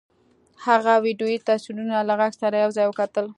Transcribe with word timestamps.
هغه 0.65 0.93
ویډیويي 1.05 1.37
تصویرونه 1.47 1.95
له 2.07 2.13
غږ 2.19 2.33
سره 2.41 2.55
یو 2.63 2.71
ځای 2.77 2.85
وکتل 2.87 3.25